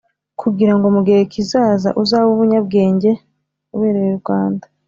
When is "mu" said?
0.95-1.01